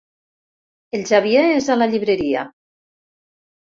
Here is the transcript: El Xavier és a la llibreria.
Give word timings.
El 0.99 1.03
Xavier 1.11 1.43
és 1.59 1.69
a 1.73 1.77
la 1.81 1.89
llibreria. 1.93 2.47